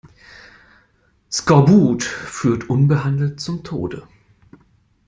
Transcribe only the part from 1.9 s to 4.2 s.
führt unbehandelt zum Tode.